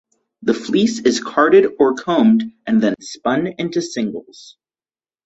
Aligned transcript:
The 0.41 0.55
fleece 0.55 0.97
is 1.01 1.19
carded 1.19 1.73
or 1.77 1.93
combed 1.93 2.45
and 2.65 2.81
then 2.81 2.95
spun 3.01 3.45
into 3.45 3.83
singles. 3.83 4.57